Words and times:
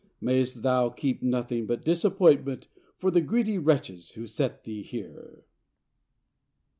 Mayst 0.19 0.63
thou 0.63 0.89
keep 0.89 1.21
nothing 1.21 1.67
but 1.67 1.85
disappointment 1.85 2.67
for 2.97 3.11
the 3.11 3.21
greedy 3.21 3.59
wretches 3.59 4.13
who 4.13 4.25
set 4.25 4.63
thee 4.63 4.81
here. 4.81 5.43